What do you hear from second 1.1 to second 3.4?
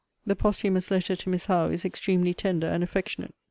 to Miss Howe is extremely tender and affectionate.